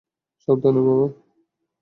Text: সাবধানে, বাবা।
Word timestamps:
সাবধানে, 0.47 0.81
বাবা। 0.87 1.07